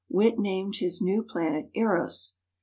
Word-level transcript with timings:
Witt 0.09 0.39
named 0.39 0.77
his 0.77 0.99
new 0.99 1.21
planet 1.21 1.69
Eros. 1.75 2.35